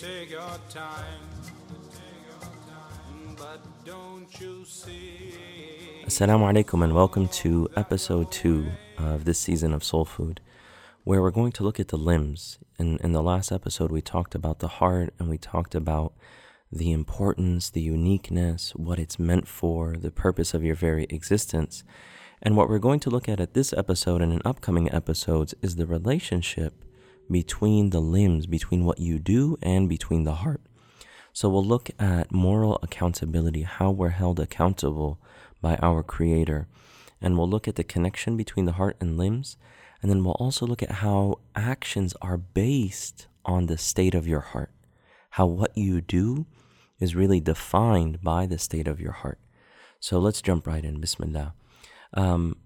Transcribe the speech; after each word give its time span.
take 0.00 0.30
your 0.30 0.56
time, 0.70 1.20
but 3.36 3.60
don't 3.84 4.40
you 4.40 4.64
see? 4.64 5.34
Assalamu 6.06 6.50
alaikum 6.50 6.82
and 6.82 6.94
welcome 6.94 7.28
to 7.28 7.68
episode 7.76 8.32
2 8.32 8.66
of 8.96 9.26
this 9.26 9.38
season 9.38 9.74
of 9.74 9.84
Soul 9.84 10.06
Food, 10.06 10.40
where 11.04 11.20
we're 11.20 11.30
going 11.30 11.52
to 11.52 11.62
look 11.62 11.78
at 11.78 11.88
the 11.88 11.98
limbs. 11.98 12.58
In, 12.78 12.96
in 13.04 13.12
the 13.12 13.22
last 13.22 13.52
episode, 13.52 13.92
we 13.92 14.00
talked 14.00 14.34
about 14.34 14.60
the 14.60 14.68
heart 14.68 15.12
and 15.18 15.28
we 15.28 15.36
talked 15.36 15.74
about 15.74 16.14
the 16.72 16.92
importance, 16.92 17.68
the 17.68 17.82
uniqueness, 17.82 18.70
what 18.76 18.98
it's 18.98 19.18
meant 19.18 19.46
for, 19.46 19.96
the 19.98 20.10
purpose 20.10 20.54
of 20.54 20.64
your 20.64 20.76
very 20.76 21.04
existence. 21.10 21.84
And 22.40 22.56
what 22.56 22.70
we're 22.70 22.78
going 22.78 23.00
to 23.00 23.10
look 23.10 23.28
at 23.28 23.38
at 23.38 23.52
this 23.52 23.74
episode 23.74 24.22
and 24.22 24.32
in 24.32 24.40
upcoming 24.46 24.90
episodes 24.90 25.54
is 25.60 25.76
the 25.76 25.84
relationship 25.84 26.72
between 27.30 27.90
the 27.90 28.00
limbs, 28.00 28.46
between 28.46 28.84
what 28.84 28.98
you 28.98 29.18
do 29.18 29.56
and 29.62 29.88
between 29.88 30.24
the 30.24 30.36
heart. 30.36 30.60
So 31.32 31.48
we'll 31.48 31.64
look 31.64 31.90
at 31.98 32.32
moral 32.32 32.78
accountability, 32.82 33.62
how 33.62 33.90
we're 33.90 34.08
held 34.10 34.40
accountable 34.40 35.20
by 35.60 35.76
our 35.76 36.02
Creator. 36.02 36.66
And 37.20 37.36
we'll 37.36 37.48
look 37.48 37.68
at 37.68 37.76
the 37.76 37.84
connection 37.84 38.36
between 38.36 38.64
the 38.64 38.72
heart 38.72 38.96
and 39.00 39.16
limbs. 39.16 39.56
And 40.02 40.10
then 40.10 40.24
we'll 40.24 40.34
also 40.34 40.66
look 40.66 40.82
at 40.82 40.90
how 40.90 41.38
actions 41.54 42.14
are 42.22 42.38
based 42.38 43.28
on 43.44 43.66
the 43.66 43.78
state 43.78 44.14
of 44.14 44.26
your 44.26 44.40
heart, 44.40 44.70
how 45.30 45.46
what 45.46 45.76
you 45.76 46.00
do 46.00 46.46
is 46.98 47.14
really 47.14 47.40
defined 47.40 48.22
by 48.22 48.46
the 48.46 48.58
state 48.58 48.88
of 48.88 49.00
your 49.00 49.12
heart. 49.12 49.38
So 49.98 50.18
let's 50.18 50.42
jump 50.42 50.66
right 50.66 50.84
in. 50.84 51.00
Bismillah. 51.00 51.54
Um, 52.14 52.56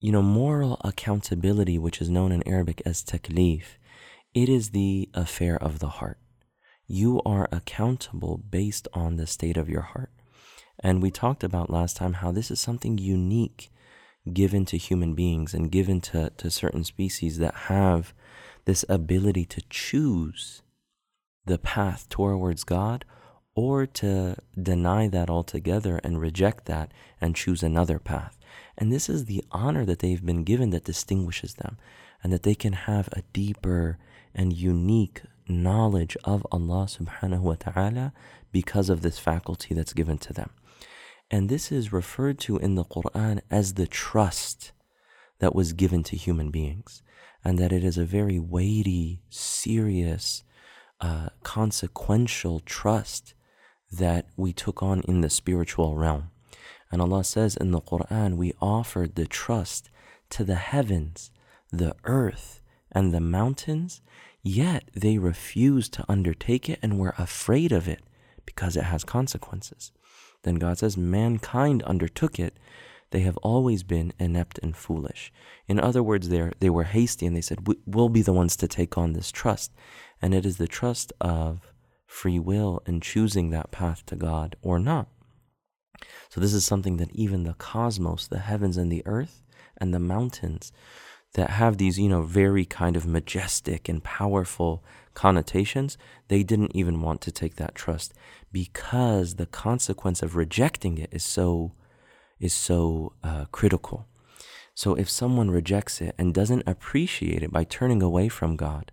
you 0.00 0.12
know, 0.12 0.22
moral 0.22 0.80
accountability, 0.82 1.78
which 1.78 2.00
is 2.00 2.08
known 2.08 2.32
in 2.32 2.46
Arabic 2.46 2.80
as 2.86 3.02
taklif, 3.02 3.76
it 4.34 4.48
is 4.48 4.70
the 4.70 5.08
affair 5.14 5.56
of 5.56 5.78
the 5.78 5.88
heart. 5.88 6.18
You 6.86 7.20
are 7.24 7.48
accountable 7.52 8.38
based 8.38 8.88
on 8.92 9.16
the 9.16 9.26
state 9.26 9.56
of 9.56 9.68
your 9.68 9.82
heart. 9.82 10.10
And 10.78 11.02
we 11.02 11.10
talked 11.10 11.44
about 11.44 11.70
last 11.70 11.96
time 11.96 12.14
how 12.14 12.32
this 12.32 12.50
is 12.50 12.60
something 12.60 12.98
unique 12.98 13.70
given 14.32 14.64
to 14.66 14.76
human 14.76 15.14
beings 15.14 15.54
and 15.54 15.70
given 15.70 16.00
to, 16.00 16.30
to 16.36 16.50
certain 16.50 16.84
species 16.84 17.38
that 17.38 17.54
have 17.54 18.14
this 18.64 18.84
ability 18.88 19.44
to 19.46 19.62
choose 19.68 20.62
the 21.44 21.58
path 21.58 22.08
towards 22.08 22.64
God 22.64 23.04
or 23.54 23.86
to 23.86 24.36
deny 24.60 25.08
that 25.08 25.28
altogether 25.28 26.00
and 26.04 26.20
reject 26.20 26.66
that 26.66 26.92
and 27.20 27.36
choose 27.36 27.62
another 27.62 27.98
path. 27.98 28.38
And 28.78 28.92
this 28.92 29.08
is 29.08 29.24
the 29.24 29.44
honor 29.50 29.84
that 29.84 29.98
they've 29.98 30.24
been 30.24 30.44
given 30.44 30.70
that 30.70 30.84
distinguishes 30.84 31.54
them, 31.54 31.76
and 32.22 32.32
that 32.32 32.42
they 32.42 32.54
can 32.54 32.72
have 32.72 33.08
a 33.12 33.22
deeper 33.32 33.98
and 34.34 34.52
unique 34.52 35.22
knowledge 35.48 36.16
of 36.24 36.46
Allah 36.52 36.86
subhanahu 36.86 37.40
wa 37.40 37.56
ta'ala 37.58 38.12
because 38.52 38.88
of 38.88 39.02
this 39.02 39.18
faculty 39.18 39.74
that's 39.74 39.92
given 39.92 40.18
to 40.18 40.32
them. 40.32 40.50
And 41.30 41.48
this 41.48 41.70
is 41.70 41.92
referred 41.92 42.38
to 42.40 42.56
in 42.58 42.74
the 42.74 42.84
Quran 42.84 43.40
as 43.50 43.74
the 43.74 43.86
trust 43.86 44.72
that 45.38 45.54
was 45.54 45.72
given 45.72 46.02
to 46.04 46.16
human 46.16 46.50
beings, 46.50 47.02
and 47.44 47.58
that 47.58 47.72
it 47.72 47.84
is 47.84 47.96
a 47.96 48.04
very 48.04 48.38
weighty, 48.38 49.22
serious, 49.30 50.44
uh, 51.00 51.30
consequential 51.42 52.60
trust 52.60 53.34
that 53.90 54.26
we 54.36 54.52
took 54.52 54.82
on 54.82 55.00
in 55.02 55.20
the 55.20 55.30
spiritual 55.30 55.96
realm. 55.96 56.30
And 56.92 57.00
Allah 57.00 57.24
says 57.24 57.56
in 57.56 57.70
the 57.70 57.80
Quran, 57.80 58.36
we 58.36 58.52
offered 58.60 59.14
the 59.14 59.26
trust 59.26 59.90
to 60.30 60.44
the 60.44 60.56
heavens, 60.56 61.30
the 61.70 61.94
earth, 62.04 62.59
and 62.92 63.12
the 63.12 63.20
mountains, 63.20 64.00
yet 64.42 64.84
they 64.94 65.18
refused 65.18 65.92
to 65.94 66.04
undertake 66.08 66.68
it 66.68 66.78
and 66.82 66.98
were 66.98 67.14
afraid 67.18 67.72
of 67.72 67.88
it 67.88 68.00
because 68.46 68.76
it 68.76 68.84
has 68.84 69.04
consequences. 69.04 69.92
Then 70.42 70.56
God 70.56 70.78
says, 70.78 70.96
mankind 70.96 71.82
undertook 71.82 72.38
it. 72.38 72.56
They 73.10 73.20
have 73.20 73.36
always 73.38 73.82
been 73.82 74.12
inept 74.18 74.58
and 74.62 74.76
foolish. 74.76 75.32
In 75.66 75.80
other 75.80 76.02
words, 76.02 76.28
they 76.28 76.50
they 76.60 76.70
were 76.70 76.84
hasty 76.84 77.26
and 77.26 77.36
they 77.36 77.40
said, 77.40 77.66
We'll 77.84 78.08
be 78.08 78.22
the 78.22 78.32
ones 78.32 78.56
to 78.56 78.68
take 78.68 78.96
on 78.96 79.12
this 79.12 79.32
trust. 79.32 79.72
And 80.22 80.32
it 80.32 80.46
is 80.46 80.58
the 80.58 80.68
trust 80.68 81.12
of 81.20 81.72
free 82.06 82.38
will 82.38 82.82
in 82.86 83.00
choosing 83.00 83.50
that 83.50 83.70
path 83.70 84.06
to 84.06 84.16
God 84.16 84.56
or 84.62 84.78
not. 84.78 85.08
So, 86.28 86.40
this 86.40 86.54
is 86.54 86.64
something 86.64 86.96
that 86.98 87.14
even 87.14 87.44
the 87.44 87.54
cosmos, 87.54 88.26
the 88.28 88.38
heavens 88.38 88.76
and 88.76 88.90
the 88.90 89.02
earth, 89.06 89.42
and 89.76 89.92
the 89.92 90.00
mountains 90.00 90.72
that 91.34 91.50
have 91.50 91.78
these, 91.78 91.98
you 91.98 92.08
know, 92.08 92.22
very 92.22 92.64
kind 92.64 92.96
of 92.96 93.06
majestic 93.06 93.88
and 93.88 94.02
powerful 94.02 94.82
connotations, 95.14 95.96
they 96.28 96.42
didn't 96.42 96.74
even 96.74 97.00
want 97.00 97.20
to 97.22 97.30
take 97.30 97.56
that 97.56 97.74
trust 97.74 98.12
because 98.52 99.34
the 99.34 99.46
consequence 99.46 100.22
of 100.22 100.36
rejecting 100.36 100.98
it 100.98 101.08
is 101.12 101.24
so 101.24 101.72
is 102.40 102.54
so 102.54 103.12
uh, 103.22 103.44
critical. 103.52 104.06
So 104.74 104.94
if 104.94 105.10
someone 105.10 105.50
rejects 105.50 106.00
it 106.00 106.14
and 106.16 106.32
doesn't 106.32 106.66
appreciate 106.66 107.42
it 107.42 107.52
by 107.52 107.64
turning 107.64 108.02
away 108.02 108.28
from 108.28 108.56
God, 108.56 108.92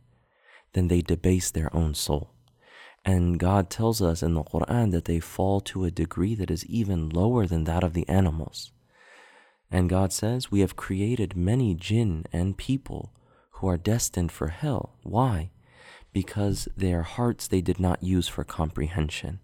then 0.74 0.90
they 0.90 1.02
debase 1.02 1.50
their 1.50 1.74
own 1.74 1.94
soul. 1.94 2.34
And 3.06 3.40
God 3.40 3.70
tells 3.70 4.02
us 4.02 4.22
in 4.22 4.34
the 4.34 4.44
Quran 4.44 4.92
that 4.92 5.06
they 5.06 5.22
fall 5.22 5.62
to 5.62 5.86
a 5.86 5.92
degree 5.92 6.36
that 6.36 6.52
is 6.52 6.66
even 6.66 7.08
lower 7.08 7.46
than 7.48 7.64
that 7.64 7.86
of 7.86 7.94
the 7.94 8.08
animals. 8.10 8.72
And 9.70 9.90
God 9.90 10.14
says, 10.14 10.52
We 10.52 10.62
have 10.62 10.76
created 10.76 11.36
many 11.36 11.74
jinn 11.76 12.26
and 12.32 12.58
people 12.58 13.12
who 13.52 13.68
are 13.68 13.78
destined 13.78 14.32
for 14.32 14.50
hell. 14.50 14.96
Why? 15.04 15.52
Because 16.14 16.68
their 16.78 17.04
hearts 17.04 17.48
they 17.48 17.62
did 17.62 17.80
not 17.80 18.02
use 18.04 18.28
for 18.28 18.44
comprehension. 18.44 19.40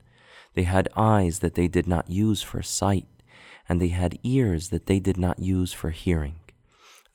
They 0.53 0.63
had 0.63 0.88
eyes 0.95 1.39
that 1.39 1.56
they 1.56 1.67
did 1.67 1.88
not 1.88 2.09
use 2.09 2.41
for 2.41 2.62
sight, 2.62 3.07
and 3.67 3.81
they 3.81 3.88
had 3.89 4.19
ears 4.23 4.69
that 4.69 4.85
they 4.85 5.00
did 5.00 5.17
not 5.17 5.39
use 5.39 5.73
for 5.73 5.89
hearing. 5.89 6.35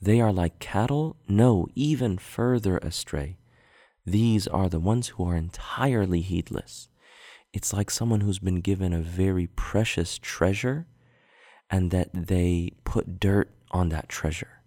They 0.01 0.21
are 0.21 0.31
like 0.31 0.59
cattle, 0.59 1.17
no, 1.27 1.67
even 1.75 2.17
further 2.17 2.77
astray. 2.77 3.37
These 4.05 4.47
are 4.47 4.69
the 4.69 4.79
ones 4.79 5.09
who 5.09 5.25
are 5.25 5.35
entirely 5.35 6.21
heedless. 6.21 6.89
It's 7.53 7.73
like 7.73 7.89
someone 7.89 8.21
who's 8.21 8.39
been 8.39 8.61
given 8.61 8.93
a 8.93 9.01
very 9.01 9.47
precious 9.47 10.17
treasure 10.17 10.85
and 11.69 11.91
that 11.91 12.09
they 12.13 12.71
put 12.83 13.19
dirt 13.19 13.51
on 13.71 13.89
that 13.89 14.09
treasure. 14.09 14.61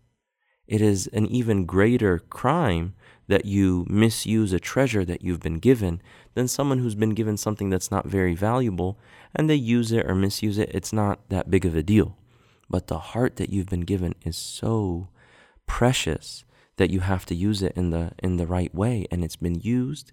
It 0.67 0.81
is 0.81 1.09
an 1.09 1.27
even 1.27 1.67
greater 1.67 2.19
crime 2.19 2.95
that 3.29 3.45
you 3.45 3.87
misuse 3.89 4.53
a 4.53 4.61
treasure 4.61 5.05
that 5.05 5.23
you've 5.23 5.41
been 5.41 5.59
given 5.59 6.01
than 6.35 6.49
someone 6.49 6.79
who's 6.79 6.95
been 6.95 7.15
given 7.15 7.37
something 7.37 7.71
that's 7.71 7.91
not 7.91 8.07
very 8.07 8.35
valuable 8.35 8.99
and 9.35 9.49
they 9.49 9.55
use 9.55 9.93
it 9.93 10.07
or 10.07 10.15
misuse 10.15 10.59
it. 10.59 10.71
It's 10.73 10.93
not 10.93 11.29
that 11.29 11.51
big 11.51 11.65
of 11.65 11.75
a 11.75 11.83
deal. 11.83 12.17
But 12.71 12.87
the 12.87 12.99
heart 12.99 13.37
that 13.37 13.51
you've 13.51 13.69
been 13.69 13.83
given 13.83 14.15
is 14.25 14.37
so 14.37 15.09
precious 15.67 16.45
that 16.77 16.91
you 16.91 17.01
have 17.01 17.27
to 17.27 17.35
use 17.35 17.63
it 17.63 17.73
in 17.77 17.91
the 17.91 18.13
in 18.23 18.37
the 18.37 18.47
right 18.47 18.75
way 18.75 19.07
and 19.11 19.23
it's 19.23 19.37
been 19.37 19.61
used 19.61 20.13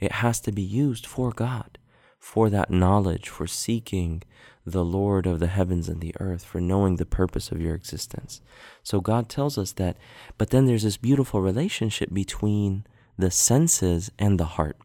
it 0.00 0.12
has 0.12 0.40
to 0.40 0.52
be 0.52 0.62
used 0.62 1.06
for 1.06 1.30
God 1.30 1.78
for 2.18 2.50
that 2.50 2.70
knowledge 2.70 3.28
for 3.28 3.46
seeking 3.46 4.22
the 4.64 4.84
Lord 4.84 5.26
of 5.26 5.40
the 5.40 5.46
heavens 5.46 5.88
and 5.88 6.00
the 6.00 6.14
earth 6.20 6.44
for 6.44 6.60
knowing 6.60 6.96
the 6.96 7.06
purpose 7.06 7.50
of 7.50 7.60
your 7.60 7.74
existence 7.74 8.40
so 8.82 9.00
God 9.00 9.28
tells 9.28 9.56
us 9.56 9.72
that 9.72 9.96
but 10.36 10.50
then 10.50 10.66
there's 10.66 10.82
this 10.82 10.96
beautiful 10.96 11.40
relationship 11.40 12.12
between 12.12 12.84
the 13.16 13.30
senses 13.30 14.10
and 14.18 14.38
the 14.38 14.44
heart 14.44 14.76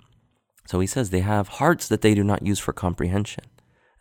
so 0.66 0.80
he 0.80 0.88
says 0.88 1.10
they 1.10 1.20
have 1.20 1.48
hearts 1.48 1.88
that 1.88 2.02
they 2.02 2.16
do 2.16 2.24
not 2.24 2.46
use 2.46 2.60
for 2.60 2.74
comprehension 2.74 3.44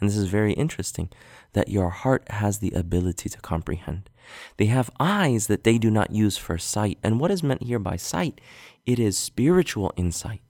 and 0.02 0.10
this 0.10 0.18
is 0.18 0.26
very 0.26 0.52
interesting 0.54 1.10
that 1.52 1.68
your 1.68 1.90
heart 1.90 2.28
has 2.30 2.58
the 2.58 2.72
ability 2.72 3.28
to 3.28 3.40
comprehend. 3.40 4.10
They 4.56 4.66
have 4.66 4.90
eyes 4.98 5.46
that 5.46 5.62
they 5.62 5.78
do 5.78 5.92
not 5.92 6.10
use 6.10 6.36
for 6.36 6.58
sight. 6.58 6.98
And 7.04 7.20
what 7.20 7.30
is 7.30 7.44
meant 7.44 7.62
here 7.62 7.78
by 7.78 7.94
sight? 7.94 8.40
It 8.84 8.98
is 8.98 9.16
spiritual 9.16 9.92
insight. 9.96 10.40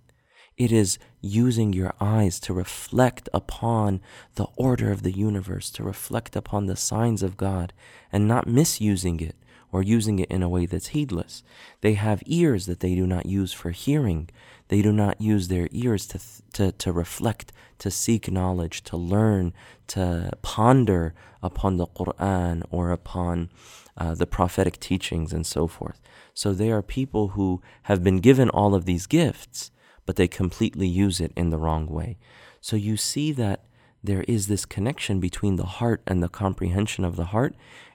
It 0.62 0.70
is 0.70 0.96
using 1.20 1.72
your 1.72 1.92
eyes 2.00 2.38
to 2.38 2.52
reflect 2.52 3.28
upon 3.34 4.00
the 4.36 4.46
order 4.54 4.92
of 4.92 5.02
the 5.02 5.10
universe, 5.10 5.70
to 5.70 5.82
reflect 5.82 6.36
upon 6.36 6.66
the 6.66 6.76
signs 6.76 7.20
of 7.24 7.36
God, 7.36 7.72
and 8.12 8.28
not 8.28 8.46
misusing 8.46 9.18
it 9.18 9.34
or 9.72 9.82
using 9.82 10.20
it 10.20 10.30
in 10.30 10.40
a 10.40 10.48
way 10.48 10.66
that's 10.66 10.94
heedless. 10.94 11.42
They 11.80 11.94
have 11.94 12.22
ears 12.26 12.66
that 12.66 12.78
they 12.78 12.94
do 12.94 13.08
not 13.08 13.26
use 13.26 13.52
for 13.52 13.70
hearing. 13.70 14.30
They 14.68 14.82
do 14.82 14.92
not 14.92 15.20
use 15.20 15.48
their 15.48 15.68
ears 15.72 16.06
to, 16.06 16.20
to, 16.52 16.70
to 16.70 16.92
reflect, 16.92 17.52
to 17.78 17.90
seek 17.90 18.30
knowledge, 18.30 18.84
to 18.84 18.96
learn, 18.96 19.52
to 19.88 20.30
ponder 20.42 21.12
upon 21.42 21.76
the 21.76 21.88
Quran 21.88 22.62
or 22.70 22.92
upon 22.92 23.50
uh, 23.96 24.14
the 24.14 24.28
prophetic 24.28 24.78
teachings 24.78 25.32
and 25.32 25.44
so 25.44 25.66
forth. 25.66 26.00
So 26.34 26.52
they 26.52 26.70
are 26.70 26.82
people 26.82 27.28
who 27.34 27.60
have 27.84 28.04
been 28.04 28.20
given 28.20 28.48
all 28.48 28.76
of 28.76 28.84
these 28.84 29.08
gifts, 29.08 29.72
but 30.06 30.16
they 30.16 30.28
completely 30.28 30.88
use 30.88 31.20
it 31.20 31.32
in 31.36 31.50
the 31.50 31.58
wrong 31.58 31.86
way. 31.86 32.18
So 32.60 32.76
you 32.76 32.96
see 32.96 33.32
that 33.32 33.64
there 34.02 34.24
is 34.26 34.48
this 34.48 34.64
connection 34.64 35.20
between 35.20 35.56
the 35.56 35.66
heart 35.66 36.02
and 36.06 36.22
the 36.22 36.28
comprehension 36.28 37.04
of 37.04 37.16
the 37.16 37.26
heart 37.26 37.54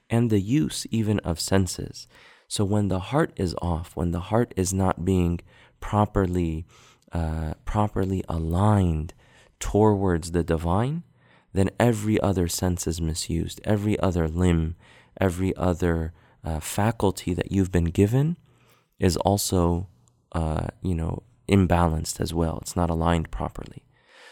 and 0.10 0.30
the 0.30 0.40
use 0.40 0.88
even 0.90 1.20
of 1.20 1.40
senses. 1.40 2.08
So 2.48 2.64
when 2.64 2.88
the 2.88 3.00
heart 3.00 3.34
is 3.36 3.56
off, 3.62 3.96
when 3.96 4.12
the 4.12 4.22
heart 4.32 4.54
is 4.56 4.74
not 4.74 5.04
being 5.04 5.42
properly 5.80 6.66
uh, 7.12 7.54
properly 7.66 8.24
aligned 8.28 9.14
towards 9.60 10.32
the 10.32 10.44
divine, 10.44 11.04
then 11.54 11.70
every 11.80 12.20
other 12.20 12.48
sense 12.48 12.86
is 12.86 13.00
misused. 13.02 13.62
Every 13.64 13.98
other 14.00 14.28
limb, 14.28 14.76
every 15.20 15.56
other 15.56 16.14
uh, 16.44 16.60
faculty 16.60 17.34
that 17.34 17.52
you've 17.52 17.72
been 17.72 17.86
given 17.86 18.38
is 19.00 19.18
also, 19.18 19.88
uh, 20.34 20.68
you 20.82 20.96
know, 20.96 21.24
imbalanced 21.50 22.20
as 22.20 22.34
well. 22.34 22.60
It's 22.62 22.76
not 22.76 22.90
aligned 22.90 23.32
properly. 23.32 23.84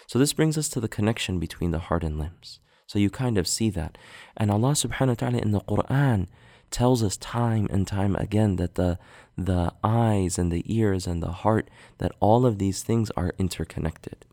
So 0.08 0.20
this 0.20 0.34
brings 0.34 0.58
us 0.58 0.70
to 0.70 0.80
the 0.80 0.88
connection 0.88 1.40
between 1.40 1.72
the 1.72 1.80
heart 1.80 2.04
and 2.04 2.20
limbs. 2.20 2.60
So 2.88 3.00
you 3.00 3.10
kind 3.10 3.38
of 3.38 3.48
see 3.48 3.70
that. 3.72 3.98
And 4.38 4.52
Allah 4.52 4.72
subhanahu 4.72 5.08
wa 5.08 5.14
ta'ala 5.16 5.38
in 5.40 5.52
the 5.52 5.62
Quran 5.62 6.28
tells 6.72 7.04
us 7.04 7.18
time 7.18 7.68
and 7.72 7.88
time 7.88 8.16
again 8.16 8.58
that 8.58 8.76
the 8.76 9.00
the 9.38 9.74
eyes 9.84 10.38
and 10.38 10.52
the 10.52 10.64
ears 10.66 11.06
and 11.06 11.22
the 11.22 11.32
heart 11.44 11.70
that 11.98 12.14
all 12.20 12.46
of 12.46 12.58
these 12.58 12.84
things 12.84 13.12
are 13.18 13.34
interconnected. 13.38 14.26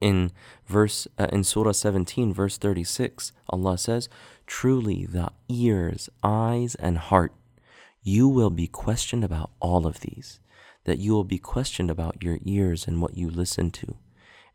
In 0.00 0.32
verse 0.66 1.08
uh, 1.18 1.28
in 1.32 1.44
Surah 1.44 1.72
17 1.72 2.32
verse 2.32 2.58
36 2.58 3.32
Allah 3.50 3.78
says 3.78 4.08
truly 4.46 5.06
the 5.06 5.30
ears 5.48 6.08
eyes 6.22 6.74
and 6.76 6.98
heart 6.98 7.32
you 8.02 8.28
will 8.28 8.50
be 8.50 8.66
questioned 8.66 9.24
about 9.24 9.50
all 9.60 9.86
of 9.86 10.00
these 10.00 10.38
that 10.86 10.98
you 10.98 11.12
will 11.12 11.24
be 11.24 11.38
questioned 11.38 11.90
about 11.90 12.22
your 12.22 12.38
ears 12.44 12.88
and 12.88 13.00
what 13.00 13.16
you 13.16 13.30
listen 13.30 13.70
to 13.70 13.96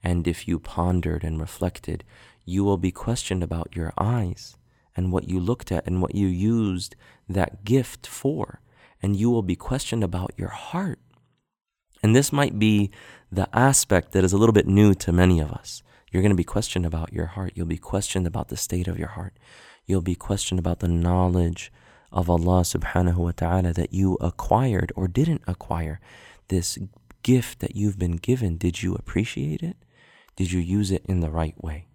and 0.04 0.28
if 0.28 0.48
you 0.48 0.60
pondered 0.60 1.24
and 1.24 1.40
reflected, 1.40 2.04
you 2.46 2.64
will 2.64 2.78
be 2.78 2.92
questioned 2.92 3.44
about 3.44 3.76
your 3.76 3.94
eyes 3.98 4.58
and 4.96 5.12
what 5.12 5.28
you 5.28 5.40
looked 5.40 5.72
at 5.72 5.86
and 5.86 6.02
what 6.02 6.16
you 6.16 6.28
used 6.28 6.96
that 7.30 7.64
gift 7.64 8.08
for. 8.08 8.62
And 9.02 9.16
you 9.16 9.30
will 9.30 9.44
be 9.44 9.56
questioned 9.56 10.04
about 10.04 10.32
your 10.38 10.50
heart. 10.50 11.00
And 12.04 12.16
this 12.16 12.32
might 12.32 12.58
be 12.58 12.92
the 13.32 13.48
aspect 13.56 14.12
that 14.12 14.24
is 14.24 14.34
a 14.34 14.38
little 14.38 14.54
bit 14.54 14.68
new 14.68 14.94
to 14.96 15.12
many 15.12 15.40
of 15.40 15.52
us. 15.52 15.84
You're 16.12 16.24
going 16.24 16.32
to 16.32 16.36
be 16.36 16.44
questioned 16.44 16.86
about 16.86 17.14
your 17.14 17.28
heart. 17.28 17.54
You'll 17.56 17.68
be 17.68 17.78
questioned 17.78 18.28
about 18.28 18.50
the 18.50 18.58
state 18.58 18.88
of 18.88 19.00
your 19.00 19.10
heart. 19.10 19.38
You'll 19.86 20.02
be 20.02 20.16
questioned 20.16 20.60
about 20.60 20.80
the 20.80 20.88
knowledge 20.88 21.72
of 22.12 22.30
Allah 22.30 22.62
subhanahu 22.62 23.18
wa 23.18 23.32
ta'ala 23.32 23.74
that 23.74 23.94
you 23.94 24.18
acquired 24.20 24.92
or 24.96 25.08
didn't 25.08 25.44
acquire. 25.48 26.00
This 26.50 26.78
gift 27.24 27.60
that 27.60 27.76
you've 27.76 28.00
been 28.00 28.18
given, 28.18 28.58
did 28.58 28.84
you 28.84 28.94
appreciate 28.96 29.62
it? 29.64 29.78
Did 30.36 30.52
you 30.52 30.60
use 30.60 30.92
it 30.92 31.06
in 31.06 31.22
the 31.22 31.30
right 31.30 31.56
way? 31.64 31.88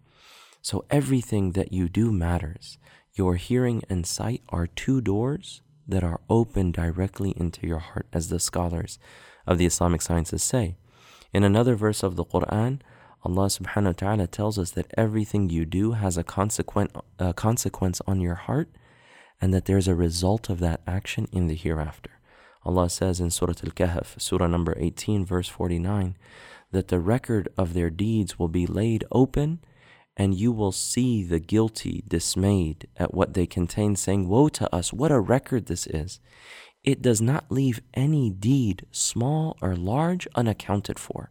So 0.62 0.84
everything 0.90 1.52
that 1.52 1.72
you 1.72 1.88
do 1.88 2.10
matters. 2.10 2.78
Your 3.14 3.36
hearing 3.36 3.82
and 3.88 4.06
sight 4.06 4.42
are 4.48 4.66
two 4.66 5.00
doors 5.00 5.62
that 5.88 6.04
are 6.04 6.20
open 6.28 6.72
directly 6.72 7.32
into 7.36 7.66
your 7.66 7.78
heart, 7.78 8.06
as 8.12 8.28
the 8.28 8.40
scholars 8.40 8.98
of 9.46 9.58
the 9.58 9.66
Islamic 9.66 10.02
sciences 10.02 10.42
say. 10.42 10.76
In 11.32 11.44
another 11.44 11.76
verse 11.76 12.02
of 12.02 12.16
the 12.16 12.24
Quran, 12.24 12.80
Allah 13.24 13.46
subhanahu 13.46 13.86
wa 13.86 13.92
ta'ala 13.92 14.26
tells 14.26 14.58
us 14.58 14.70
that 14.72 14.92
everything 14.96 15.50
you 15.50 15.64
do 15.64 15.92
has 15.92 16.16
a 16.16 16.24
consequent, 16.24 16.92
a 17.18 17.32
consequence 17.32 18.00
on 18.06 18.20
your 18.20 18.34
heart 18.34 18.68
and 19.40 19.52
that 19.52 19.66
there's 19.66 19.88
a 19.88 19.94
result 19.94 20.48
of 20.48 20.60
that 20.60 20.80
action 20.86 21.28
in 21.32 21.46
the 21.46 21.54
hereafter. 21.54 22.10
Allah 22.64 22.90
says 22.90 23.20
in 23.20 23.30
Surah 23.30 23.54
Al 23.64 23.70
Kahf, 23.70 24.20
Surah 24.20 24.46
number 24.46 24.74
18, 24.76 25.24
verse 25.24 25.48
49, 25.48 26.16
that 26.72 26.88
the 26.88 26.98
record 26.98 27.48
of 27.56 27.74
their 27.74 27.90
deeds 27.90 28.38
will 28.38 28.48
be 28.48 28.66
laid 28.66 29.04
open, 29.12 29.60
and 30.16 30.34
you 30.34 30.50
will 30.50 30.72
see 30.72 31.22
the 31.22 31.38
guilty 31.38 32.02
dismayed 32.08 32.88
at 32.96 33.14
what 33.14 33.34
they 33.34 33.46
contain, 33.46 33.94
saying, 33.94 34.28
Woe 34.28 34.48
to 34.48 34.74
us, 34.74 34.92
what 34.92 35.12
a 35.12 35.20
record 35.20 35.66
this 35.66 35.86
is! 35.86 36.18
It 36.82 37.02
does 37.02 37.20
not 37.20 37.50
leave 37.50 37.80
any 37.94 38.30
deed, 38.30 38.86
small 38.90 39.56
or 39.60 39.76
large, 39.76 40.26
unaccounted 40.34 40.98
for. 40.98 41.30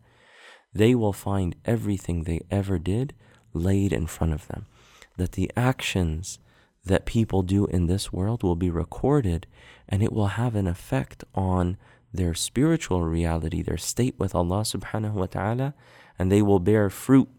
They 0.74 0.94
will 0.94 1.14
find 1.14 1.56
everything 1.66 2.24
they 2.24 2.42
ever 2.52 2.78
did 2.78 3.14
laid 3.54 3.94
in 3.94 4.08
front 4.08 4.34
of 4.34 4.48
them. 4.48 4.66
That 5.18 5.32
the 5.32 5.50
actions 5.56 6.40
that 6.86 7.06
people 7.06 7.42
do 7.42 7.66
in 7.66 7.88
this 7.88 8.14
world 8.14 8.44
will 8.44 8.56
be 8.56 8.70
recorded 8.70 9.48
and 9.90 10.04
it 10.04 10.14
will 10.14 10.28
have 10.28 10.56
an 10.56 10.68
effect 10.68 11.24
on 11.34 11.78
their 12.14 12.34
spiritual 12.34 13.04
reality, 13.04 13.62
their 13.62 13.78
state 13.78 14.16
with 14.18 14.34
Allah 14.34 14.62
subhanahu 14.62 15.14
wa 15.14 15.26
ta'ala, 15.26 15.74
and 16.18 16.32
they 16.32 16.42
will 16.42 16.60
bear 16.60 16.90
fruit, 16.90 17.30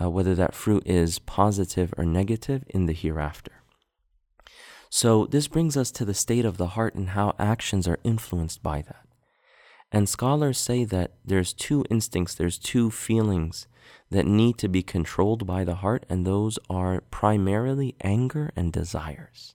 uh, 0.00 0.10
whether 0.10 0.34
that 0.34 0.54
fruit 0.54 0.82
is 0.86 1.18
positive 1.18 1.92
or 1.96 2.04
negative, 2.04 2.64
in 2.68 2.86
the 2.86 2.92
hereafter. 2.92 3.52
So, 4.88 5.26
this 5.26 5.48
brings 5.48 5.76
us 5.76 5.90
to 5.92 6.04
the 6.04 6.14
state 6.14 6.44
of 6.44 6.56
the 6.56 6.68
heart 6.68 6.94
and 6.94 7.10
how 7.10 7.34
actions 7.38 7.86
are 7.86 7.98
influenced 8.04 8.62
by 8.62 8.82
that. 8.82 9.05
And 9.92 10.08
scholars 10.08 10.58
say 10.58 10.84
that 10.84 11.12
there's 11.24 11.52
two 11.52 11.84
instincts, 11.90 12.34
there's 12.34 12.58
two 12.58 12.90
feelings 12.90 13.66
that 14.10 14.26
need 14.26 14.58
to 14.58 14.68
be 14.68 14.82
controlled 14.82 15.46
by 15.46 15.64
the 15.64 15.76
heart, 15.76 16.04
and 16.08 16.26
those 16.26 16.58
are 16.68 17.02
primarily 17.10 17.94
anger 18.00 18.52
and 18.56 18.72
desires. 18.72 19.54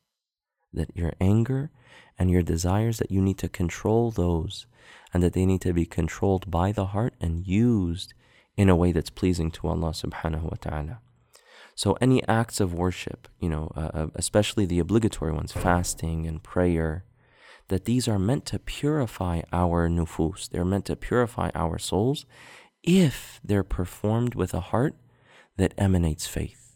That 0.73 0.95
your 0.95 1.13
anger 1.19 1.71
and 2.17 2.31
your 2.31 2.43
desires 2.43 2.97
that 2.97 3.11
you 3.11 3.21
need 3.21 3.37
to 3.39 3.49
control 3.49 4.11
those 4.11 4.65
and 5.13 5.21
that 5.21 5.33
they 5.33 5.45
need 5.45 5.61
to 5.61 5.73
be 5.73 5.85
controlled 5.85 6.49
by 6.49 6.71
the 6.71 6.87
heart 6.87 7.13
and 7.19 7.45
used 7.45 8.13
in 8.55 8.69
a 8.69 8.75
way 8.75 8.91
that's 8.91 9.09
pleasing 9.09 9.51
to 9.51 9.67
Allah 9.67 9.91
subhanahu 9.91 10.43
wa 10.43 10.57
ta'ala. 10.59 10.99
So 11.75 11.97
any 11.99 12.25
acts 12.27 12.59
of 12.59 12.73
worship, 12.73 13.27
you 13.39 13.49
know, 13.49 13.71
uh, 13.75 13.89
uh, 13.93 14.07
especially 14.15 14.65
the 14.65 14.79
obligatory 14.79 15.31
ones, 15.31 15.51
fasting 15.51 16.27
and 16.27 16.43
prayer, 16.43 17.05
that 17.71 17.85
these 17.85 18.07
are 18.07 18.19
meant 18.19 18.45
to 18.45 18.59
purify 18.59 19.41
our 19.53 19.89
nufus. 19.89 20.49
They're 20.49 20.65
meant 20.65 20.85
to 20.85 20.95
purify 20.95 21.49
our 21.55 21.79
souls 21.79 22.25
if 22.83 23.39
they're 23.43 23.63
performed 23.63 24.35
with 24.35 24.53
a 24.53 24.59
heart 24.59 24.95
that 25.55 25.73
emanates 25.77 26.27
faith. 26.27 26.75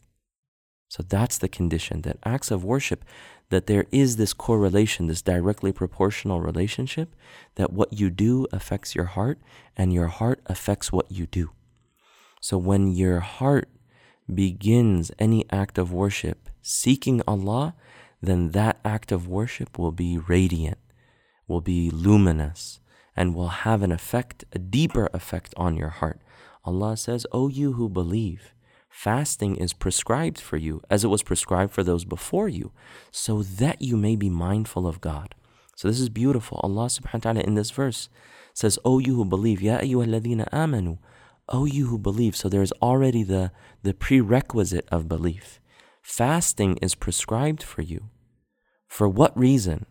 So 0.88 1.04
that's 1.04 1.38
the 1.38 1.50
condition 1.50 2.04
that 2.04 2.18
acts 2.24 2.50
of 2.50 2.64
worship 2.64 3.04
that 3.50 3.68
there 3.68 3.86
is 3.92 4.16
this 4.16 4.34
correlation, 4.34 5.08
this 5.08 5.22
directly 5.22 5.74
proportional 5.74 6.40
relationship, 6.40 7.14
that 7.56 7.74
what 7.74 7.92
you 7.92 8.10
do 8.10 8.48
affects 8.54 8.96
your 8.96 9.06
heart 9.06 9.38
and 9.76 9.92
your 9.92 10.08
heart 10.08 10.40
affects 10.46 10.94
what 10.94 11.12
you 11.12 11.26
do. 11.28 11.52
So 12.40 12.58
when 12.58 12.88
your 12.88 13.20
heart 13.20 13.68
begins 14.34 15.12
any 15.20 15.46
act 15.52 15.78
of 15.78 15.92
worship 15.92 16.50
seeking 16.62 17.22
Allah, 17.28 17.76
then 18.22 18.52
that 18.52 18.80
act 18.86 19.12
of 19.12 19.28
worship 19.28 19.78
will 19.78 19.92
be 19.92 20.18
radiant, 20.18 20.78
will 21.48 21.62
be 21.62 21.90
luminous, 21.90 22.80
and 23.16 23.34
will 23.34 23.50
have 23.50 23.82
an 23.82 23.92
effect, 23.92 24.44
a 24.52 24.60
deeper 24.60 25.10
effect 25.14 25.54
on 25.58 25.78
your 25.78 25.90
heart. 25.90 26.22
Allah 26.64 26.98
says, 26.98 27.26
O 27.32 27.48
you 27.48 27.74
who 27.74 27.88
believe, 27.88 28.54
fasting 28.90 29.56
is 29.56 29.74
prescribed 29.74 30.40
for 30.40 30.58
you 30.58 30.82
as 30.90 31.04
it 31.04 31.10
was 31.10 31.24
prescribed 31.24 31.72
for 31.72 31.84
those 31.84 32.06
before 32.06 32.50
you, 32.50 32.72
so 33.12 33.44
that 33.44 33.82
you 33.82 33.96
may 33.96 34.16
be 34.16 34.30
mindful 34.30 34.88
of 34.88 35.02
God. 35.02 35.36
So 35.76 35.88
this 35.88 36.00
is 36.00 36.10
beautiful. 36.10 36.60
Allah 36.64 36.86
subhanahu 36.86 37.14
wa 37.14 37.20
ta'ala 37.20 37.42
in 37.42 37.56
this 37.56 37.72
verse 37.72 38.10
says, 38.54 38.80
O 38.86 39.00
you 39.00 39.16
who 39.16 39.26
believe, 39.26 39.62
Ya 39.62 39.80
ayyuhalladhina 39.80 40.50
amanu, 40.50 40.98
O 41.50 41.66
you 41.66 41.88
who 41.88 41.98
believe. 41.98 42.36
So 42.36 42.50
there's 42.50 42.72
already 42.82 43.24
the, 43.24 43.52
the 43.84 43.94
prerequisite 43.94 44.88
of 44.90 45.08
belief. 45.08 45.60
Fasting 46.02 46.78
is 46.82 46.96
prescribed 46.96 47.62
for 47.62 47.82
you. 47.82 48.10
For 48.88 49.10
what 49.10 49.38
reason? 49.38 49.86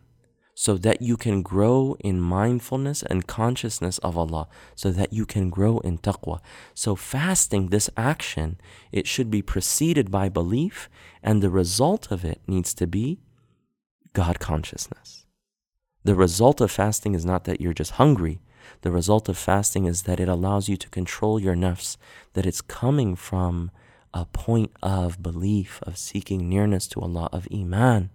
So 0.55 0.77
that 0.77 1.03
you 1.03 1.17
can 1.17 1.43
grow 1.43 1.97
in 1.99 2.21
mindfulness 2.21 3.03
and 3.03 3.27
consciousness 3.27 3.99
of 3.99 4.17
Allah, 4.17 4.47
so 4.77 4.93
that 4.93 5.13
you 5.13 5.27
can 5.27 5.51
grow 5.51 5.79
in 5.81 5.99
taqwa. 5.99 6.41
So, 6.75 6.95
fasting, 6.95 7.69
this 7.69 7.91
action, 7.97 8.59
it 8.93 9.09
should 9.09 9.31
be 9.31 9.43
preceded 9.43 10.13
by 10.13 10.29
belief, 10.29 10.89
and 11.23 11.43
the 11.43 11.51
result 11.51 12.11
of 12.13 12.25
it 12.25 12.41
needs 12.47 12.73
to 12.75 12.87
be 12.87 13.21
God 14.13 14.39
consciousness. 14.39 15.27
The 16.05 16.15
result 16.15 16.61
of 16.61 16.71
fasting 16.71 17.15
is 17.15 17.25
not 17.25 17.45
that 17.45 17.61
you're 17.61 17.75
just 17.75 17.93
hungry. 17.93 18.41
The 18.83 18.93
result 18.93 19.29
of 19.29 19.37
fasting 19.37 19.87
is 19.87 20.03
that 20.03 20.21
it 20.21 20.29
allows 20.29 20.69
you 20.69 20.77
to 20.77 20.89
control 20.89 21.41
your 21.41 21.57
nafs, 21.57 21.97
that 22.35 22.47
it's 22.47 22.61
coming 22.61 23.17
from 23.17 23.73
a 24.13 24.25
point 24.27 24.71
of 24.83 25.21
belief, 25.21 25.81
of 25.83 25.99
seeking 25.99 26.49
nearness 26.49 26.87
to 26.89 27.01
Allah, 27.01 27.29
of 27.33 27.49
iman 27.53 28.11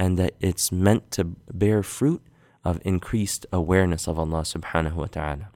and 0.00 0.18
that 0.18 0.34
it's 0.40 0.72
meant 0.72 1.10
to 1.10 1.24
bear 1.52 1.82
fruit 1.82 2.22
of 2.64 2.80
increased 2.86 3.44
awareness 3.52 4.08
of 4.08 4.18
Allah 4.18 4.44
subhanahu 4.54 4.94
wa 4.94 5.04
ta'ala. 5.04 5.50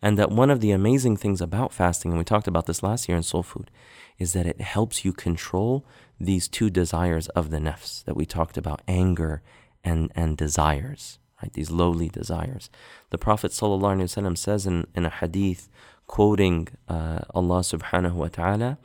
And 0.00 0.18
that 0.18 0.30
one 0.30 0.50
of 0.50 0.60
the 0.60 0.70
amazing 0.70 1.18
things 1.18 1.42
about 1.42 1.70
fasting, 1.70 2.10
and 2.10 2.18
we 2.18 2.24
talked 2.24 2.48
about 2.48 2.64
this 2.64 2.82
last 2.82 3.06
year 3.06 3.18
in 3.18 3.22
Soul 3.22 3.42
Food, 3.42 3.70
is 4.18 4.32
that 4.32 4.46
it 4.46 4.62
helps 4.62 5.04
you 5.04 5.12
control 5.12 5.84
these 6.18 6.48
two 6.48 6.70
desires 6.70 7.28
of 7.40 7.50
the 7.50 7.58
nafs 7.58 8.02
that 8.04 8.16
we 8.16 8.24
talked 8.24 8.56
about 8.56 8.80
anger 8.88 9.42
and, 9.84 10.10
and 10.14 10.38
desires, 10.38 11.18
right? 11.42 11.52
These 11.52 11.70
lowly 11.70 12.08
desires. 12.08 12.70
The 13.10 13.18
Prophet 13.18 13.52
says 13.52 14.66
in, 14.66 14.86
in 14.94 15.04
a 15.04 15.10
hadith, 15.10 15.68
quoting 16.06 16.68
uh, 16.88 17.20
Allah 17.34 17.60
subhanahu 17.60 18.14
wa 18.14 18.28
ta'ala, 18.28 18.78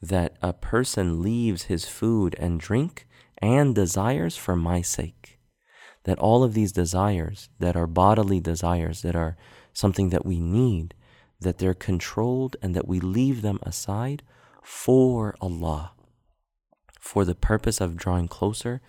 that 0.00 0.38
a 0.40 0.54
person 0.54 1.22
leaves 1.22 1.64
his 1.64 1.84
food 1.84 2.34
and 2.38 2.58
drink 2.58 3.06
and 3.37 3.75
desires 3.75 4.37
for 4.37 4.55
my 4.55 4.81
sake. 4.81 5.39
That 6.03 6.19
all 6.19 6.43
of 6.43 6.53
these 6.53 6.71
desires 6.71 7.49
that 7.59 7.75
are 7.75 7.87
bodily 7.87 8.39
desires, 8.39 9.01
that 9.01 9.15
are 9.15 9.37
something 9.73 10.09
that 10.09 10.25
we 10.25 10.39
need, 10.39 10.93
that 11.39 11.57
they're 11.57 11.73
controlled 11.73 12.55
and 12.61 12.75
that 12.75 12.87
we 12.87 12.99
leave 12.99 13.41
them 13.41 13.59
aside 13.63 14.23
for 14.61 15.35
Allah, 15.41 15.91
for 16.99 17.25
the 17.25 17.35
purpose 17.35 17.81
of 17.81 17.97
drawing 17.97 18.27
closer 18.27 18.81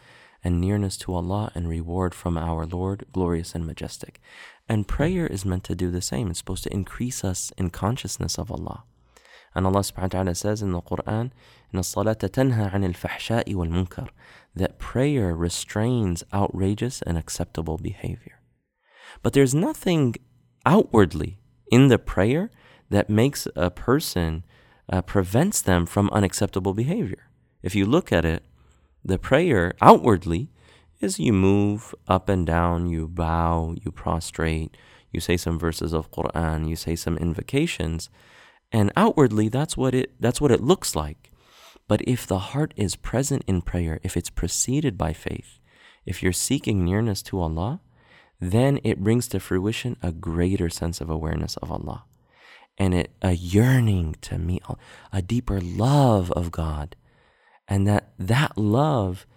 and 0.43 0.61
nearness 0.61 0.97
to 0.99 1.15
Allah 1.15 1.51
and 1.55 1.69
reward 1.69 2.15
from 2.15 2.37
our 2.37 2.67
Lord, 2.67 3.07
glorious 3.13 3.55
and 3.55 3.67
majestic. 3.67 4.21
And 4.69 4.87
prayer 4.87 5.27
is 5.27 5.45
meant 5.45 5.65
to 5.65 5.75
do 5.75 5.91
the 5.91 6.03
same. 6.03 6.31
It's 6.31 6.39
supposed 6.39 6.65
to 6.65 6.73
increase 6.73 7.25
us 7.25 7.53
in 7.57 7.71
consciousness 7.71 8.39
of 8.39 8.51
Allah. 8.51 8.85
And 9.55 9.67
Allah 9.67 9.81
subhanahu 9.81 10.03
wa 10.03 10.09
ta'ala 10.09 10.35
says 10.35 10.63
in 10.63 10.73
the 10.73 10.83
Quran, 10.83 11.31
إن 11.73 11.79
الصلاة 11.81 12.31
تنهى 12.31 12.73
عن 12.73 12.85
الفحشاء 12.85 13.55
والمنكر 13.55 14.11
that 14.56 14.80
prayer 14.80 15.36
restrains 15.36 16.24
outrageous 16.34 17.02
and 17.04 17.18
acceptable 17.18 17.78
behavior. 17.78 18.42
But 19.22 19.34
there's 19.34 19.54
nothing 19.56 20.16
outwardly 20.66 21.40
in 21.72 21.88
the 21.88 22.00
prayer 22.00 22.52
that 22.90 23.10
makes 23.10 23.48
a 23.56 23.70
person, 23.70 24.44
uh, 24.92 25.02
prevents 25.02 25.62
them 25.62 25.86
from 25.86 26.10
unacceptable 26.12 26.74
behavior. 26.74 27.30
If 27.62 27.76
you 27.76 27.86
look 27.86 28.12
at 28.12 28.26
it, 28.26 28.44
the 29.04 29.20
prayer 29.20 29.74
outwardly 29.82 30.50
is 31.00 31.20
you 31.20 31.34
move 31.34 31.96
up 32.08 32.28
and 32.28 32.46
down, 32.46 32.88
you 32.88 33.08
bow, 33.08 33.76
you 33.82 33.92
prostrate, 33.92 34.76
you 35.12 35.20
say 35.20 35.38
some 35.38 35.58
verses 35.58 35.94
of 35.94 36.12
Quran, 36.12 36.68
you 36.68 36.76
say 36.76 36.96
some 36.96 37.18
invocations, 37.18 38.10
and 38.72 38.92
outwardly 38.96 39.50
that's 39.50 39.76
what 39.78 39.96
it 39.96 40.14
that's 40.20 40.42
what 40.42 40.52
it 40.52 40.62
looks 40.62 40.96
like. 40.96 41.29
But 41.90 42.02
if 42.08 42.26
the 42.26 42.40
heart 42.40 42.74
is 42.78 42.96
present 42.96 43.44
in 43.48 43.64
prayer, 43.64 44.00
if 44.04 44.16
it's 44.16 44.30
preceded 44.30 44.98
by 44.98 45.12
faith, 45.12 45.60
if 46.06 46.24
you're 46.24 46.32
seeking 46.32 46.86
nearness 46.86 47.22
to 47.24 47.42
Allah, 47.42 47.82
then 48.40 48.80
it 48.84 49.04
brings 49.04 49.28
to 49.30 49.40
fruition 49.40 49.98
a 50.02 50.14
greater 50.14 50.70
sense 50.70 51.02
of 51.02 51.10
awareness 51.10 51.58
of 51.58 51.72
Allah 51.72 52.06
and 52.78 52.94
it, 52.94 53.12
a 53.22 53.34
yearning 53.34 54.16
to 54.22 54.38
meet, 54.38 54.64
a 55.12 55.22
deeper 55.22 55.60
love 55.60 56.32
of 56.32 56.52
God. 56.52 56.96
And 57.68 57.86
that 57.88 58.14
that 58.18 58.58
love 58.58 59.28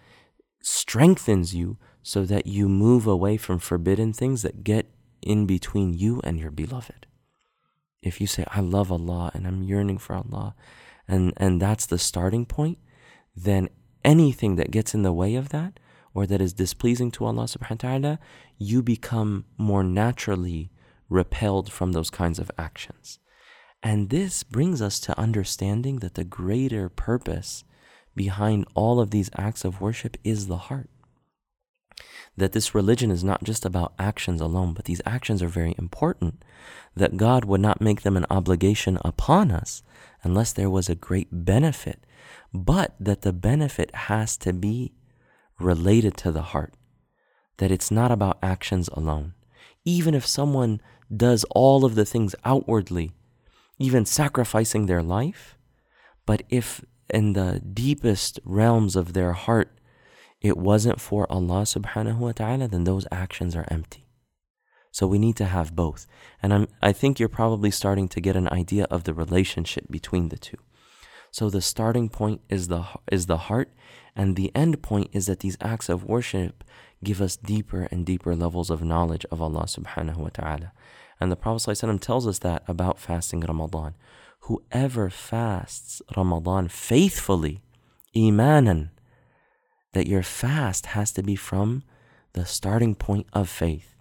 strengthens 0.61 1.53
you 1.53 1.77
so 2.01 2.23
that 2.25 2.47
you 2.47 2.69
move 2.69 3.05
away 3.05 3.37
from 3.37 3.59
forbidden 3.59 4.13
things 4.13 4.43
that 4.43 4.63
get 4.63 4.89
in 5.21 5.45
between 5.45 5.93
you 5.93 6.21
and 6.23 6.39
your 6.39 6.51
beloved. 6.51 7.05
If 8.01 8.21
you 8.21 8.27
say, 8.27 8.45
I 8.51 8.61
love 8.61 8.91
Allah 8.91 9.31
and 9.33 9.45
I'm 9.45 9.63
yearning 9.63 9.97
for 9.97 10.15
Allah, 10.15 10.55
and, 11.07 11.33
and 11.37 11.61
that's 11.61 11.85
the 11.85 11.97
starting 11.97 12.45
point, 12.45 12.77
then 13.35 13.69
anything 14.03 14.55
that 14.55 14.71
gets 14.71 14.93
in 14.93 15.03
the 15.03 15.13
way 15.13 15.35
of 15.35 15.49
that 15.49 15.79
or 16.13 16.25
that 16.27 16.41
is 16.41 16.53
displeasing 16.53 17.11
to 17.11 17.25
Allah 17.25 17.45
subhanahu 17.45 17.83
wa 17.83 17.89
ta'ala, 17.89 18.19
you 18.57 18.83
become 18.83 19.45
more 19.57 19.83
naturally 19.83 20.71
repelled 21.09 21.71
from 21.71 21.91
those 21.91 22.09
kinds 22.09 22.39
of 22.39 22.51
actions. 22.57 23.19
And 23.81 24.09
this 24.09 24.43
brings 24.43 24.81
us 24.81 24.99
to 25.01 25.19
understanding 25.19 25.97
that 25.97 26.15
the 26.15 26.23
greater 26.23 26.87
purpose 26.87 27.63
behind 28.15 28.65
all 28.75 28.99
of 28.99 29.11
these 29.11 29.29
acts 29.35 29.65
of 29.65 29.81
worship 29.81 30.17
is 30.23 30.47
the 30.47 30.57
heart. 30.57 30.89
That 32.35 32.51
this 32.51 32.73
religion 32.73 33.11
is 33.11 33.23
not 33.23 33.43
just 33.43 33.65
about 33.65 33.93
actions 33.99 34.41
alone, 34.41 34.73
but 34.73 34.85
these 34.85 35.01
actions 35.05 35.43
are 35.43 35.47
very 35.47 35.75
important. 35.77 36.43
That 36.95 37.17
God 37.17 37.45
would 37.45 37.61
not 37.61 37.81
make 37.81 38.01
them 38.01 38.17
an 38.17 38.25
obligation 38.29 38.97
upon 39.03 39.51
us 39.51 39.83
unless 40.23 40.53
there 40.53 40.69
was 40.69 40.89
a 40.89 40.95
great 40.95 41.27
benefit, 41.31 42.05
but 42.53 42.95
that 42.99 43.21
the 43.21 43.33
benefit 43.33 43.93
has 43.95 44.37
to 44.37 44.53
be 44.53 44.93
related 45.59 46.17
to 46.17 46.31
the 46.31 46.41
heart. 46.41 46.73
That 47.57 47.71
it's 47.71 47.91
not 47.91 48.11
about 48.11 48.39
actions 48.41 48.89
alone. 48.93 49.33
Even 49.85 50.15
if 50.15 50.25
someone 50.25 50.81
does 51.15 51.45
all 51.51 51.85
of 51.85 51.95
the 51.95 52.05
things 52.05 52.35
outwardly, 52.43 53.11
even 53.77 54.05
sacrificing 54.05 54.85
their 54.85 55.03
life, 55.03 55.57
but 56.25 56.43
if 56.49 56.83
in 57.09 57.33
the 57.33 57.61
deepest 57.73 58.39
realms 58.43 58.95
of 58.95 59.13
their 59.13 59.33
heart 59.33 59.77
it 60.43 60.57
wasn't 60.57 60.99
for 60.99 61.25
Allah 61.31 61.63
subhanahu 61.63 62.17
wa 62.17 62.33
ta'ala, 62.33 62.67
then 62.67 62.83
those 62.83 63.07
actions 63.11 63.55
are 63.55 63.65
empty. 63.71 64.05
So 64.91 65.07
we 65.07 65.17
need 65.17 65.37
to 65.37 65.45
have 65.45 65.75
both. 65.75 66.05
And 66.43 66.53
I'm, 66.53 66.67
I 66.81 66.91
think 66.91 67.17
you're 67.17 67.29
probably 67.29 67.71
starting 67.71 68.07
to 68.09 68.21
get 68.21 68.35
an 68.35 68.49
idea 68.49 68.85
of 68.91 69.05
the 69.05 69.13
relationship 69.13 69.85
between 69.89 70.29
the 70.29 70.37
two. 70.37 70.57
So 71.31 71.49
the 71.49 71.61
starting 71.61 72.09
point 72.09 72.41
is 72.49 72.67
the, 72.67 72.85
is 73.11 73.25
the 73.25 73.49
heart, 73.49 73.71
and 74.15 74.35
the 74.35 74.51
end 74.53 74.83
point 74.83 75.09
is 75.13 75.25
that 75.25 75.39
these 75.39 75.57
acts 75.61 75.89
of 75.89 76.03
worship 76.03 76.63
give 77.03 77.21
us 77.21 77.35
deeper 77.35 77.87
and 77.89 78.05
deeper 78.05 78.35
levels 78.35 78.69
of 78.69 78.83
knowledge 78.83 79.25
of 79.31 79.41
Allah 79.41 79.63
subhanahu 79.63 80.17
wa 80.17 80.29
ta'ala. 80.31 80.73
And 81.19 81.31
the 81.31 81.35
Prophet 81.35 82.01
tells 82.01 82.27
us 82.27 82.39
that 82.39 82.63
about 82.67 82.99
fasting 82.99 83.39
Ramadan. 83.39 83.95
Whoever 84.41 85.09
fasts 85.09 86.01
Ramadan 86.15 86.67
faithfully, 86.67 87.63
imanan, 88.15 88.89
that 89.93 90.07
your 90.07 90.23
fast 90.23 90.87
has 90.87 91.11
to 91.13 91.23
be 91.23 91.35
from 91.35 91.83
the 92.33 92.45
starting 92.45 92.95
point 92.95 93.27
of 93.33 93.49
faith 93.49 93.93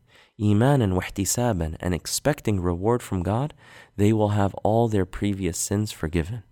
imanan 0.43 0.99
wahtisaban, 0.99 1.77
and 1.81 1.95
expecting 1.95 2.61
reward 2.61 3.03
from 3.03 3.23
God, 3.23 3.55
they 3.97 4.13
will 4.13 4.31
have 4.31 4.55
all 4.65 4.89
their 4.89 5.07
previous 5.07 5.59
sins 5.59 5.93
forgiven. 5.93 6.43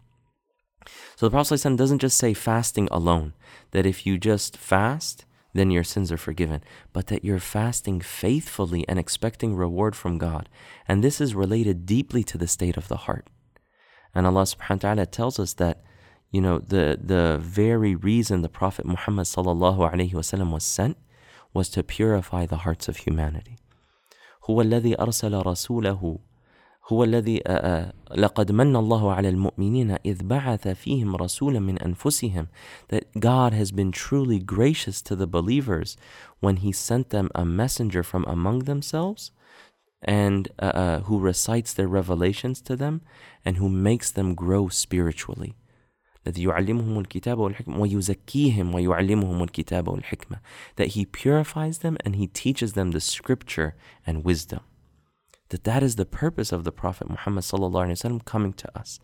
So 1.16 1.26
the 1.26 1.30
Prophet 1.30 1.76
doesn't 1.76 1.98
just 1.98 2.16
say 2.16 2.34
fasting 2.34 2.88
alone, 2.90 3.34
that 3.72 3.86
if 3.86 4.06
you 4.06 4.18
just 4.18 4.56
fast, 4.56 5.24
then 5.52 5.70
your 5.70 5.84
sins 5.84 6.12
are 6.12 6.16
forgiven, 6.16 6.62
but 6.92 7.08
that 7.08 7.24
you're 7.24 7.40
fasting 7.40 8.00
faithfully 8.00 8.88
and 8.88 8.98
expecting 8.98 9.56
reward 9.56 9.96
from 9.96 10.16
God. 10.16 10.48
And 10.86 11.02
this 11.02 11.20
is 11.20 11.34
related 11.34 11.84
deeply 11.84 12.22
to 12.24 12.38
the 12.38 12.46
state 12.46 12.76
of 12.76 12.88
the 12.88 12.98
heart. 13.08 13.26
And 14.14 14.26
Allah 14.26 14.42
subhanahu 14.42 14.70
wa 14.70 14.94
ta'ala 14.94 15.06
tells 15.06 15.38
us 15.40 15.54
that, 15.54 15.82
you 16.31 16.41
know, 16.41 16.59
the, 16.59 16.99
the 17.01 17.37
very 17.41 17.95
reason 17.95 18.41
the 18.41 18.49
Prophet 18.49 18.85
Muhammad 18.85 19.25
sallallahu 19.25 19.91
alayhi 19.91 20.13
wasallam 20.13 20.51
was 20.51 20.63
sent 20.63 20.97
was 21.53 21.69
to 21.69 21.83
purify 21.83 22.45
the 22.45 22.57
hearts 22.57 22.87
of 22.87 22.97
humanity. 22.97 23.57
هو 24.49 24.61
الذي 24.61 24.99
أرسل 24.99 25.45
رسوله 25.45 26.19
هو 26.87 27.03
الذي 27.03 27.41
لقد 28.15 28.51
من 28.51 28.75
الله 28.75 29.13
على 29.13 29.29
المؤمنين 29.29 29.97
إذ 30.05 30.23
بعث 30.23 30.67
فيهم 30.67 31.15
رسولا 31.15 31.59
من 31.59 31.81
أنفسهم 31.81 32.47
that 32.89 33.19
God 33.19 33.53
has 33.53 33.71
been 33.71 33.91
truly 33.91 34.39
gracious 34.39 35.01
to 35.01 35.15
the 35.15 35.25
believers 35.25 35.97
when 36.41 36.57
he 36.57 36.71
sent 36.71 37.09
them 37.09 37.29
a 37.33 37.43
messenger 37.43 38.03
from 38.03 38.23
among 38.27 38.59
themselves 38.59 39.31
and 40.03 40.49
uh, 40.59 40.65
uh, 40.65 40.99
who 41.01 41.19
recites 41.19 41.73
their 41.73 41.87
revelations 41.87 42.61
to 42.61 42.75
them 42.75 43.01
and 43.43 43.57
who 43.57 43.67
makes 43.67 44.11
them 44.11 44.35
grow 44.35 44.67
spiritually 44.67 45.55
الذي 46.27 46.43
يعلمهم 46.43 46.99
الكتاب 46.99 47.37
والحكمة 47.37 47.79
ويزكيهم 47.79 48.75
ويعلمهم 48.75 49.43
الكتاب 49.43 49.87
والحكمة 49.87 50.39
that 50.75 50.89
he 50.89 51.05
purifies 51.05 51.79
them 51.79 51.97
and 52.03 52.15
he 52.15 52.27
teaches 52.27 52.73
them 52.73 52.91
the 52.91 53.01
scripture 53.01 53.75
and 54.05 54.23
wisdom 54.23 54.61
that 55.49 55.63
that 55.63 55.83
is 55.83 55.95
the 55.95 56.05
purpose 56.05 56.51
of 56.51 56.63
the 56.63 56.71
prophet 56.71 57.09
Muhammad 57.09 57.43
sallallahu 57.43 57.85
alaihi 57.85 57.99
wasallam 58.01 58.25
coming 58.25 58.53
to 58.53 58.77
us 58.77 58.99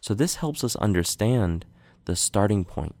so 0.00 0.14
this 0.14 0.36
helps 0.36 0.62
us 0.62 0.76
understand 0.76 1.66
the 2.04 2.16
starting 2.16 2.64
point 2.64 2.94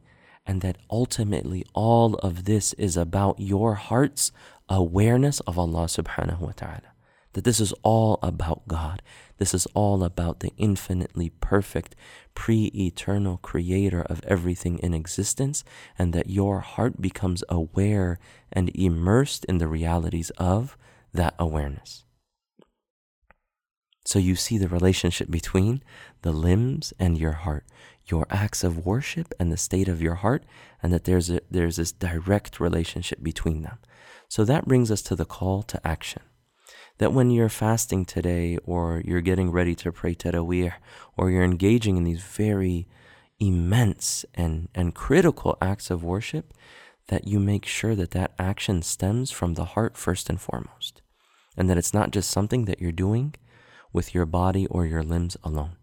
and 0.46 0.60
that 0.62 0.76
ultimately 0.90 1.64
all 1.74 2.14
of 2.16 2.44
this 2.44 2.72
is 2.74 2.96
about 2.96 3.38
your 3.38 3.74
heart's 3.74 4.32
awareness 4.68 5.40
of 5.40 5.58
Allah 5.58 5.84
subhanahu 5.84 6.40
wa 6.40 6.52
ta'ala 6.56 6.90
that 7.32 7.44
this 7.44 7.60
is 7.60 7.72
all 7.82 8.18
about 8.22 8.66
God. 8.66 9.02
This 9.37 9.53
is 9.53 9.65
all 9.73 10.03
about 10.03 10.39
the 10.39 10.53
infinitely 10.57 11.29
perfect, 11.41 11.95
pre 12.33 12.65
eternal 12.73 13.37
creator 13.37 14.01
of 14.03 14.23
everything 14.25 14.79
in 14.79 14.93
existence, 14.93 15.63
and 15.97 16.13
that 16.13 16.29
your 16.29 16.61
heart 16.61 17.01
becomes 17.01 17.43
aware 17.49 18.19
and 18.51 18.71
immersed 18.73 19.45
in 19.45 19.57
the 19.57 19.67
realities 19.67 20.29
of 20.37 20.77
that 21.13 21.35
awareness. 21.37 22.05
So 24.05 24.19
you 24.19 24.35
see 24.35 24.57
the 24.57 24.67
relationship 24.67 25.31
between 25.31 25.83
the 26.21 26.31
limbs 26.31 26.93
and 26.99 27.17
your 27.17 27.31
heart, 27.31 27.65
your 28.05 28.27
acts 28.29 28.63
of 28.63 28.85
worship 28.85 29.33
and 29.39 29.51
the 29.51 29.57
state 29.57 29.87
of 29.87 30.01
your 30.01 30.15
heart, 30.15 30.43
and 30.81 30.93
that 30.93 31.05
there's 31.05 31.29
a, 31.31 31.41
there's 31.49 31.77
this 31.77 31.91
direct 31.91 32.59
relationship 32.59 33.23
between 33.23 33.63
them. 33.63 33.79
So 34.29 34.45
that 34.45 34.67
brings 34.67 34.91
us 34.91 35.01
to 35.03 35.15
the 35.15 35.25
call 35.25 35.63
to 35.63 35.85
action. 35.85 36.21
That 36.97 37.13
when 37.13 37.29
you're 37.29 37.49
fasting 37.49 38.05
today, 38.05 38.57
or 38.65 39.01
you're 39.03 39.21
getting 39.21 39.51
ready 39.51 39.75
to 39.75 39.91
pray 39.91 40.15
Taraweeh, 40.15 40.73
or 41.17 41.29
you're 41.29 41.43
engaging 41.43 41.97
in 41.97 42.03
these 42.03 42.23
very 42.23 42.87
immense 43.39 44.25
and, 44.33 44.69
and 44.73 44.95
critical 44.95 45.57
acts 45.61 45.91
of 45.91 46.03
worship, 46.03 46.53
that 47.07 47.27
you 47.27 47.39
make 47.39 47.65
sure 47.65 47.95
that 47.95 48.11
that 48.11 48.33
action 48.39 48.81
stems 48.81 49.29
from 49.29 49.53
the 49.53 49.65
heart 49.65 49.97
first 49.97 50.29
and 50.29 50.39
foremost. 50.39 51.01
And 51.57 51.69
that 51.69 51.77
it's 51.77 51.93
not 51.93 52.11
just 52.11 52.31
something 52.31 52.65
that 52.65 52.81
you're 52.81 52.91
doing 52.91 53.35
with 53.93 54.13
your 54.13 54.25
body 54.25 54.65
or 54.67 54.85
your 54.85 55.03
limbs 55.03 55.37
alone. 55.43 55.77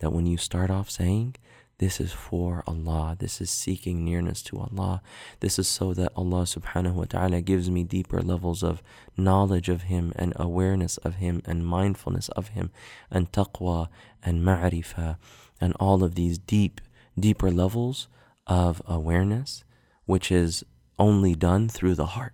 That 0.00 0.12
when 0.12 0.26
you 0.26 0.36
start 0.36 0.70
off 0.70 0.90
saying, 0.90 1.36
this 1.84 2.00
is 2.00 2.14
for 2.14 2.64
Allah, 2.66 3.14
this 3.18 3.42
is 3.42 3.50
seeking 3.50 4.06
nearness 4.06 4.40
to 4.44 4.58
Allah, 4.58 5.02
this 5.40 5.58
is 5.58 5.68
so 5.68 5.92
that 5.92 6.12
Allah 6.16 6.44
subhanahu 6.44 6.94
wa 6.94 7.04
ta'ala 7.04 7.42
gives 7.42 7.68
me 7.68 7.84
deeper 7.84 8.22
levels 8.22 8.62
of 8.62 8.82
knowledge 9.18 9.68
of 9.68 9.82
Him 9.82 10.10
and 10.16 10.32
awareness 10.36 10.96
of 10.96 11.16
Him 11.16 11.42
and 11.44 11.66
mindfulness 11.66 12.30
of 12.30 12.48
Him 12.56 12.70
and 13.10 13.30
taqwa 13.32 13.88
and 14.22 14.42
ma'rifah 14.42 15.18
and 15.60 15.74
all 15.78 16.02
of 16.02 16.14
these 16.14 16.38
deep, 16.38 16.80
deeper 17.20 17.50
levels 17.50 18.08
of 18.46 18.80
awareness, 18.88 19.62
which 20.06 20.32
is 20.32 20.64
only 20.98 21.34
done 21.34 21.68
through 21.68 21.96
the 21.96 22.16
heart, 22.16 22.32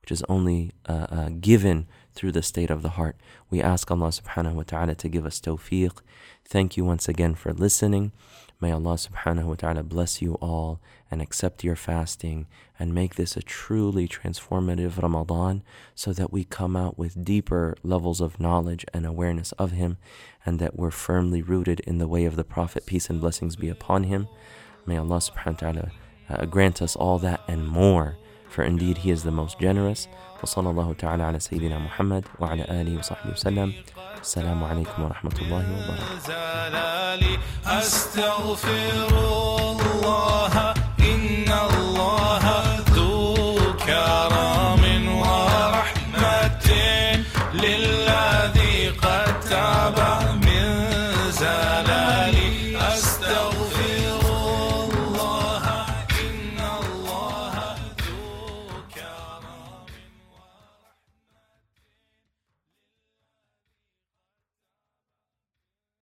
which 0.00 0.10
is 0.10 0.24
only 0.28 0.72
uh, 0.88 1.06
uh, 1.08 1.28
given 1.40 1.86
through 2.14 2.32
the 2.32 2.42
state 2.42 2.68
of 2.68 2.82
the 2.82 2.96
heart. 2.98 3.16
We 3.48 3.62
ask 3.62 3.88
Allah 3.92 4.08
subhanahu 4.08 4.54
wa 4.54 4.64
ta'ala 4.66 4.96
to 4.96 5.08
give 5.08 5.24
us 5.24 5.40
tawfiq. 5.40 6.00
Thank 6.44 6.76
you 6.76 6.84
once 6.84 7.08
again 7.08 7.36
for 7.36 7.52
listening. 7.52 8.10
May 8.62 8.70
Allah 8.70 8.94
subhanahu 8.94 9.44
wa 9.44 9.54
ta'ala 9.56 9.82
bless 9.82 10.22
you 10.22 10.34
all 10.34 10.78
and 11.10 11.20
accept 11.20 11.64
your 11.64 11.74
fasting 11.74 12.46
and 12.78 12.94
make 12.94 13.16
this 13.16 13.36
a 13.36 13.42
truly 13.42 14.06
transformative 14.06 15.02
Ramadan 15.02 15.64
so 15.96 16.12
that 16.12 16.32
we 16.32 16.44
come 16.44 16.76
out 16.76 16.96
with 16.96 17.24
deeper 17.24 17.76
levels 17.82 18.20
of 18.20 18.38
knowledge 18.38 18.86
and 18.94 19.04
awareness 19.04 19.50
of 19.58 19.72
Him 19.72 19.96
and 20.46 20.60
that 20.60 20.76
we're 20.76 20.92
firmly 20.92 21.42
rooted 21.42 21.80
in 21.80 21.98
the 21.98 22.06
way 22.06 22.24
of 22.24 22.36
the 22.36 22.44
Prophet, 22.44 22.86
peace 22.86 23.10
and 23.10 23.20
blessings 23.20 23.56
be 23.56 23.68
upon 23.68 24.04
him. 24.04 24.28
May 24.86 24.96
Allah 24.96 25.16
subhanahu 25.16 25.46
wa 25.46 25.72
ta'ala 25.72 25.90
uh, 26.28 26.46
grant 26.46 26.80
us 26.80 26.94
all 26.94 27.18
that 27.18 27.40
and 27.48 27.66
more 27.66 28.16
For 28.51 28.63
indeed 28.63 28.97
He 28.97 29.11
is 29.11 29.23
the 29.23 29.31
most 29.31 29.59
generous. 29.59 30.07
وصلى 30.43 30.69
الله 30.69 30.93
تعالى 30.93 31.23
على 31.23 31.39
سيدنا 31.39 31.79
محمد 31.79 32.25
وعلى 32.39 32.63
آله 32.69 32.97
وصحبه 32.99 33.31
وسلم 33.31 33.73
السلام 34.21 34.63
عليكم 34.63 35.03
ورحمة 35.03 35.35
الله 35.41 35.65
وبركاته 35.73 36.37